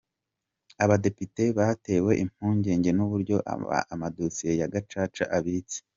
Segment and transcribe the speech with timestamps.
[0.83, 3.37] Abadepite batewe impungenge n’uburyo
[3.93, 5.77] amadosiye ya Gacaca abitse